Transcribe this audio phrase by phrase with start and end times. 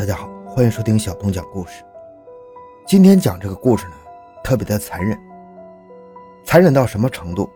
[0.00, 1.84] 大家好，欢迎收听小东讲故事。
[2.86, 3.92] 今天讲这个故事呢，
[4.42, 5.14] 特别的残忍，
[6.42, 7.50] 残忍到什么程度？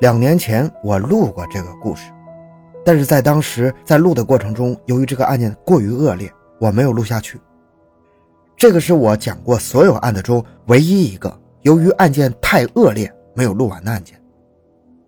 [0.00, 2.10] 两年前我录过这个故事，
[2.82, 7.38] 但是在当时在录的过程中，由于这个案件过于恶劣，我没有录下去。
[8.56, 14.18] 这个是我讲过所有案子中唯一一个由于案件太恶劣没有录完的案件。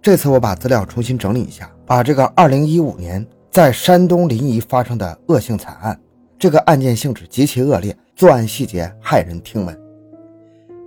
[0.02, 5.98] 这次我把资料重新整理一下，把这个2015年在山东临沂发生的恶性惨案，
[6.42, 9.80] 这个案件性质极其恶劣，作案细节骇人听闻。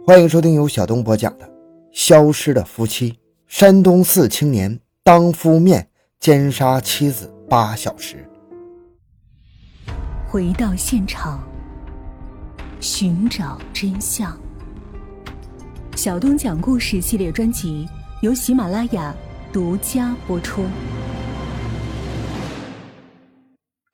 [0.06, 1.46] 欢迎收听由小东播讲的
[1.94, 3.12] 《消失的夫妻》。
[3.48, 5.88] 山东四青年当夫面
[6.20, 8.30] 奸杀妻子八小时。
[10.28, 11.42] 回到现场，
[12.82, 14.38] 寻找真相。
[15.96, 17.88] 小东讲故事系列专辑
[18.20, 19.16] 由喜马拉雅
[19.54, 20.66] 独家播出。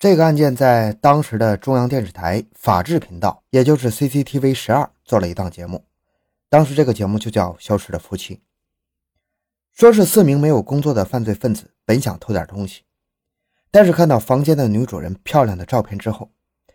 [0.01, 5.85] 这个案件在当时的中央电视台法制频道，也就是 CCTV 十二做了一档节目，
[6.49, 8.37] 当时这个节目就叫《消失的夫妻》。
[9.73, 12.81] 说是四名没有工作的犯罪分子本想偷点东西，
[13.69, 16.31] 但是看到房间的女主人漂亮的照片之后，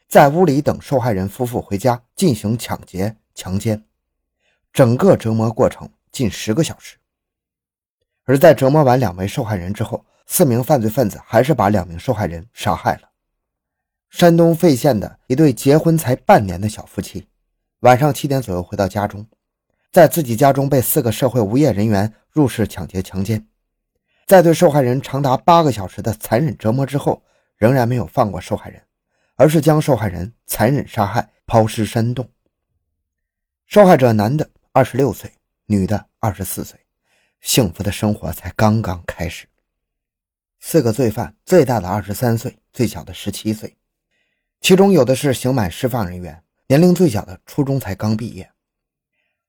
[0.09, 3.83] 在屋里等受害人夫妇回家进行抢劫、强奸，
[4.73, 6.97] 整个折磨过程近十个小时。
[8.23, 13.06] 而在折磨完两位受害人之后，四名犯罪分子还是把两名受害人杀害了。
[14.11, 17.27] 山东费县的一对结婚才半年的小夫妻，
[17.81, 19.27] 晚上七点左右回到家中。
[19.93, 23.47] 在自己家中被四个社会无业人员入室抢劫、强奸，
[24.27, 27.23] 在对受害人长达八个小时的残忍折磨之后，
[27.57, 28.83] 仍然没有放过受害人，
[29.37, 32.29] 而是将受害人残忍杀害、抛尸山洞。
[33.67, 35.33] 受害者男的二十六岁，
[35.67, 36.79] 女的二十四岁，
[37.41, 39.47] 幸福的生活才刚刚开始。
[40.61, 43.77] 四个罪犯，最大的二十三岁，最小的十七岁，
[44.61, 48.51] 其中有的是刑满释放人员，年龄最小的初中才刚毕业。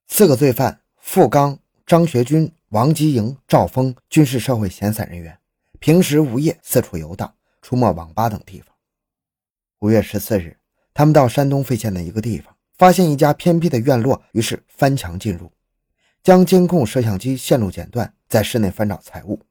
[0.07, 5.37] 四个罪犯：付刚、张学军、王吉营、赵峰，均是社会闲散人员，
[5.79, 8.75] 平时无业，四处游荡，出没网吧等地方。
[9.79, 10.57] 五月十四日，
[10.93, 15.51] 他们到山东费县的一个地方，发现一家偏僻的院落，于是翻墙进入，
[16.23, 19.41] 将监控摄像机线路剪断，在室内翻找财物。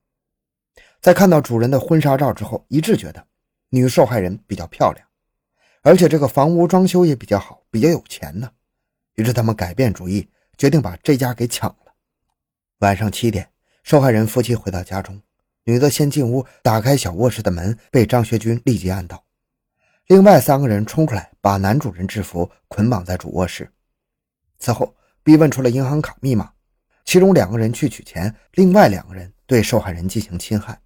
[1.01, 3.27] 在看到主人的婚纱照之后，一致觉得
[3.69, 5.06] 女受害人比较漂亮，
[5.87, 8.51] 而且这个房屋装修也比较好，比较有钱呢。
[9.15, 10.29] 于是他们改变主意。
[10.59, 11.93] 决定把这家给抢了。
[12.79, 13.51] 晚上七点，
[13.83, 15.21] 受害人夫妻回到家中，
[15.65, 19.23] 女的先进屋，打开小卧室的门，被张学军立即按倒。
[20.07, 23.71] 另外三个人冲出来，把男主人制服，捆绑在主卧室。
[24.59, 26.51] 此后逼问出了银行卡密码，
[27.05, 30.81] 其中两个人去取钱，另外两个人对受害人进行侵害。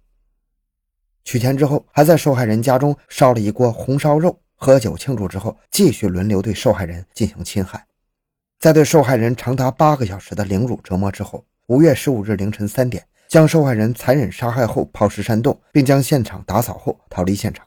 [1.23, 7.83] 取钱之后，还在受害人家中烧了一锅红烧肉，喝酒庆祝之后，继续轮流对受害人进行侵害。
[8.59, 17.65] 在对受害人长达八个小时的凌辱折磨之后，五月十五日凌晨三点，将受害人残忍杀害后抛尸山洞，并将现场打扫后逃离现场。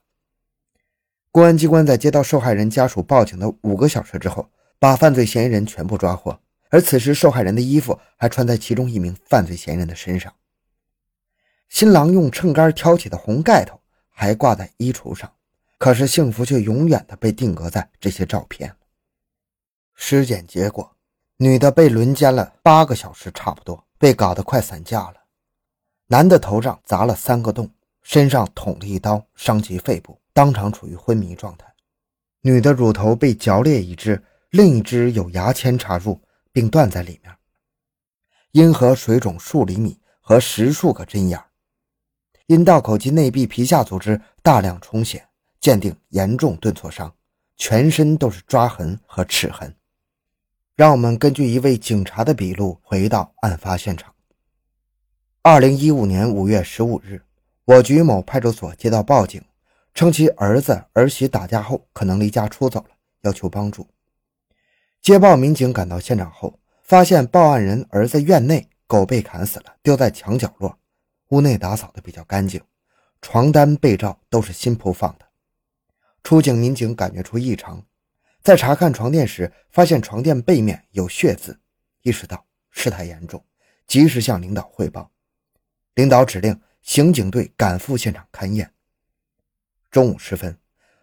[1.32, 6.38] 公安机关在接到受害人家属报警的五个小时之后，把犯罪嫌疑人全部抓获，
[6.70, 10.32] 而此时受害人的衣服还穿在其中一名犯罪嫌疑人的身上。
[11.68, 15.32] 新郎用秤杆挑起的红盖头还挂在衣橱上，
[15.78, 18.74] 可是幸福却永远的被定格在这些照片。
[19.94, 20.96] 尸检结果，
[21.36, 25.14] 女的被轮奸了八个小时，差不多被搞得快散架了。
[26.06, 27.70] 男的头上砸了三个洞，
[28.02, 31.66] 身上捅了一刀，伤及肺部，当场处于昏迷状态。
[32.42, 36.20] 女的乳头被嚼裂一只，另一只有牙签插入
[36.52, 37.34] 并断在里面。
[38.52, 41.42] 阴核水肿数厘米和十数个针眼。
[42.46, 45.26] 阴道口及内壁皮下组织大量充血，
[45.64, 47.10] 鉴定严重钝挫伤，
[47.56, 49.74] 全身都是抓痕和齿痕。
[50.76, 54.12] 让我们根据一位警察的笔录回到案发现场。
[55.40, 57.22] 二零一五年五月十五日，
[57.64, 59.42] 我局某派出所接到报警，
[59.94, 62.90] 称其儿子儿媳打架后可能离家出走了，
[63.22, 63.86] 要求帮助。
[65.00, 70.78] 接报民警赶到现场后，发现报案人儿子院内狗被砍死了，丢在墙角落，
[71.28, 72.60] 屋内打扫的比较干净，
[73.22, 75.24] 床单被罩都是新铺放的。
[76.24, 77.86] 出警民警感觉出异常。
[78.42, 81.60] 在查看床垫时，发现床垫背面有血渍，
[82.02, 83.44] 意识到事态严重，
[83.86, 85.10] 及时向领导汇报。
[85.94, 88.72] 领导指令刑警队赶赴现场勘验。
[89.90, 90.58] 中午时分，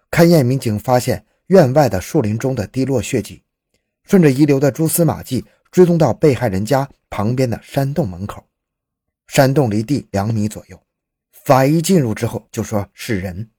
[0.10, 3.44] 勘验民警发现院外的树林中的滴落血迹，
[4.04, 8.44] 顺着遗留的蛛丝马迹追踪到被害人家旁边的山洞门口。
[9.28, 10.84] 山洞离地两米左右，
[11.32, 13.50] 法医进入之后就说是人。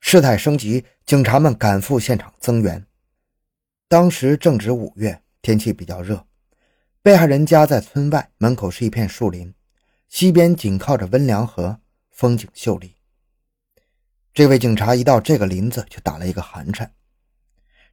[0.00, 2.86] 事态升级，警察们赶赴现场增援。
[3.88, 6.26] 当时正值五月，天气比较热。
[7.02, 9.54] 被害人家在村外，门口是一片树林，
[10.08, 11.78] 西边紧靠着温良河，
[12.10, 12.94] 风景秀丽。
[14.34, 16.92] 这位警察一到这个林子，就打了一个寒颤。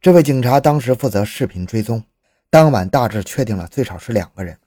[0.02, 2.04] 这位警察当时负责视频追踪，
[2.50, 4.60] 当晚大致确定了最少是两个人。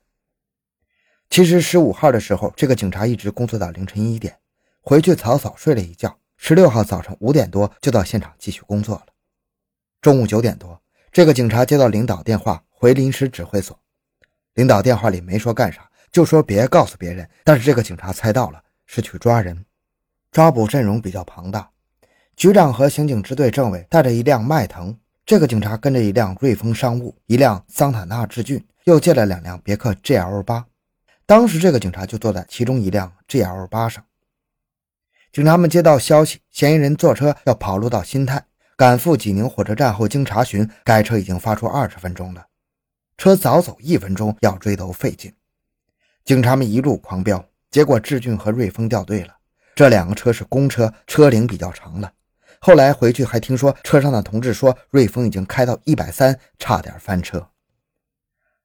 [1.28, 4.38] 其实十五号的时候，这个警察一直工作到凌晨一点，
[4.80, 6.18] 回去草草睡了一觉。
[6.36, 9.06] 十六号早上五点多就到现场继续工作了。
[10.00, 10.80] 中午九点多。
[11.12, 13.78] 这个警察接到领导电话，回临时指挥所。
[14.54, 17.26] 领导电话里没说干啥，就说别告诉别人。
[17.42, 19.64] 但是这个警察猜到了，是去抓人。
[20.30, 21.70] 抓捕阵容比较庞大，
[22.36, 24.94] 局长和刑警支队政委带着一辆迈腾，
[25.24, 30.66] 这个警察跟着一辆瑞风商务，一辆桑塔纳致俊，又借了两辆别克 GL 八。
[31.24, 34.04] 当时这个警察就坐在其中一辆 GL 八上。
[35.36, 38.42] 警察们接到消息，嫌疑人坐车要跑路到新泰。
[38.74, 42.46] 赶赴济宁火车站后，经查询，该车已经发出二十分钟了。
[43.18, 45.30] 车早走一分钟，要追都费劲。
[46.24, 49.36] 警察们一路狂飙，结果志俊和瑞丰掉队了。
[49.74, 52.10] 这两个车是公车，车龄比较长了。
[52.58, 57.46] 后来回去还听说，车上的同志说，瑞丰已经开到一百三，差点翻车。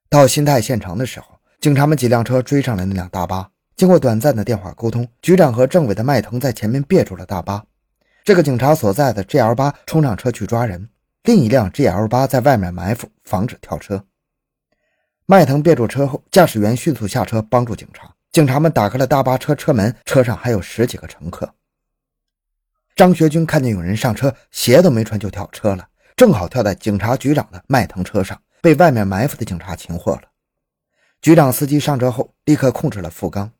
[0.08, 3.50] 到新泰县城的时候，警察们几辆车追上了那辆大巴。
[3.76, 7.64] 经过短暂的电话沟通，局长和政委的迈腾在前面别住了大巴。
[8.24, 10.88] 这个警察所在的 GL 八冲上车去抓人，
[11.24, 14.04] 另一辆 GL 八在外面埋伏，防止跳车。
[15.26, 18.12] 迈腾别住车后，驾驶员迅速下车帮助警察。
[18.30, 21.52] 警察们打开了大巴车车门，车上还有十几个乘客。
[22.94, 30.22] 张学军看见有人上车，鞋都没穿就跳车了，正好跳在警察局长的迈腾车上，被外面埋伏的警察擒获了。
[31.20, 33.50] 局长司机上车后，立刻控制了富刚。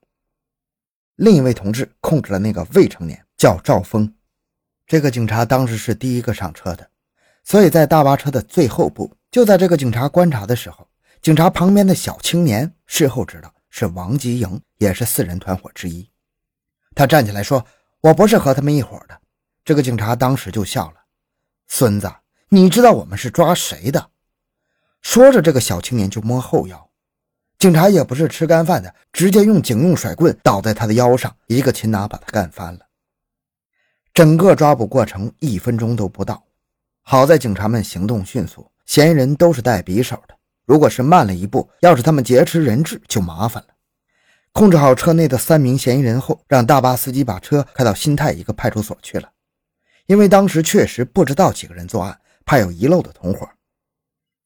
[1.16, 4.12] 另一位同志控制了那个未成年，叫赵峰。
[4.86, 6.88] 这个警察当时是第一个上车的，
[7.44, 9.14] 所以在大巴车的最后部。
[9.30, 10.86] 就在这个警察观察的时候，
[11.22, 16.08] 警察旁边的小青年事后知道是王吉营，也是四人团伙之一。
[16.94, 17.64] 他站起来说
[18.02, 19.18] ：“我不是和他们一伙的。”
[19.64, 20.96] 这个警察当时就笑了
[21.68, 22.12] ：“孙子，
[22.50, 24.10] 你知道我们是抓谁的？”
[25.00, 26.90] 说着，这个小青年就摸后腰。
[27.62, 32.80] 警察也不是吃干饭的，直接用警用甩棍倒在他的腰上，一个擒拿把他干翻了。
[34.12, 36.42] 整个抓捕过程一分钟都不到，
[37.02, 40.34] 好在警察们行动迅速，嫌疑人都是带匕首的。
[40.66, 43.68] 如果是慢了一步，要是他们劫持人质就麻烦了。
[44.50, 49.30] 控制好车内的三名嫌疑人后，让大巴司机把车开到新泰一个派出所去了。
[50.06, 53.48] 因为当时确实不知道几个人作案，怕有遗漏的同伙。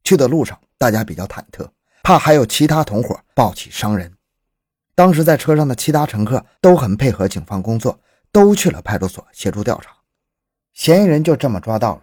[0.04, 1.66] 去的路上，大家比较忐忑，
[2.06, 4.12] 怕还有其他同伙抱起伤人。
[4.94, 7.98] 当时在车上的其他乘客都很配合警方工作。
[8.30, 9.90] 都去了派出所协助调查，
[10.74, 12.02] 嫌疑人就这么抓到了。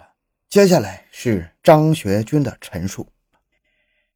[0.50, 3.08] 接下来是张学军的陈述。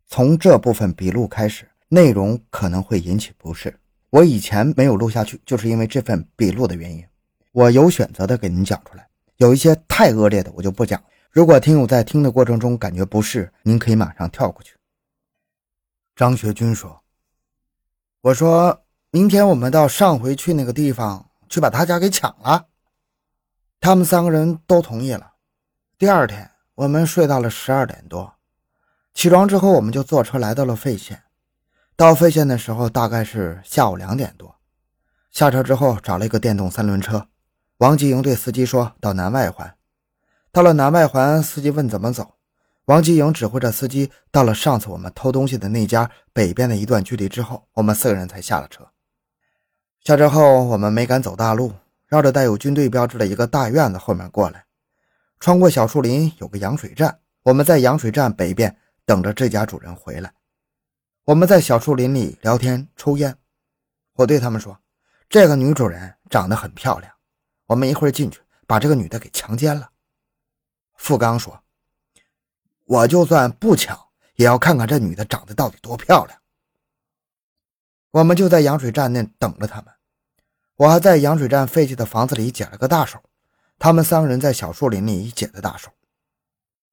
[0.07, 3.79] 从这部分笔录开始，内容可能会引起不适。
[4.09, 7.05] 我以前没有录下去，就是因为这份笔录的原因。
[7.51, 9.07] 我有选择的给您讲出来，
[9.37, 11.01] 有一些太恶劣的我就不讲。
[11.29, 14.73] 如果听友在听的过程中感觉不适，您可以马上跳过去。
[16.17, 17.03] 张学军说
[18.21, 22.65] ：“我说明天我们到上回去那个地方。”去把他家给抢了，
[23.79, 25.31] 他们三个人都同意了。
[25.97, 28.33] 第二天，我们睡到了十二点多，
[29.13, 31.23] 起床之后，我们就坐车来到了费县。
[31.95, 34.57] 到费县的时候，大概是下午两点多。
[35.31, 37.29] 下车之后，找了一个电动三轮车。
[37.77, 39.73] 王吉营对司机说到南外环。
[40.51, 42.36] 到了南外环，司机问怎么走。
[42.87, 48.89] 王吉营指挥着司机到了上次我们偷东西的那家北边的一段距离之后，我们四个人才下了车。
[49.99, 51.73] 下车后，我们没敢走大路，
[52.07, 54.67] 绕着带有军队标志的一个大院子后面过来，
[55.37, 57.19] 穿过小树林，有个羊水站。
[57.43, 60.33] 我们在羊水站北边等着这家主人回来。
[61.25, 63.37] 我们在小树林里聊天抽烟。
[64.13, 64.79] 我对他们说
[65.27, 67.11] ：“这个女主人长得很漂亮，
[67.65, 69.89] 我们一会儿进去把这个女的给强奸了。”
[70.95, 71.61] 富刚说
[72.87, 73.97] ：“我就算不抢，
[74.35, 76.39] 也要看看这女的长得到底多漂亮。”
[78.11, 79.93] 我们就在羊水站那等着他们。
[80.77, 83.21] 我还在羊水站废弃的房子里解了个大手，
[83.77, 85.89] 他们三个人在小树林里解的大手。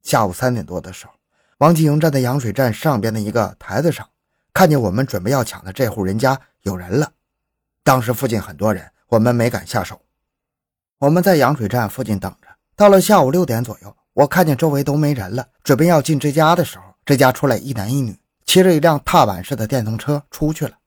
[0.02, 1.12] 下午三点多的时候，
[1.58, 4.08] 王继营站在羊水站上边的一个台子上，
[4.52, 7.12] 看见我们准备要抢的这户人家有人了。
[7.82, 10.00] 当时附近很多人，我们没敢下手。
[10.98, 18.16] 我们在羊水站附近等着，到了下午六点左右，我看见周围都没人了，准备要进这家的时候，这家出来一男一女，
[18.46, 20.78] 骑着一辆踏板式的电动车出去了。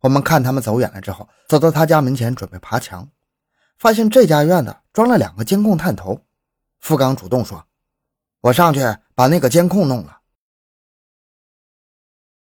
[0.00, 3.06] 我们看他们走远了之后，走到他家门前准备爬墙，
[3.78, 6.18] 发现这家院子装了两个监控探头。
[6.80, 7.62] 付刚主动说
[8.40, 8.80] ：“我上去
[9.14, 10.19] 把那个监控弄了。”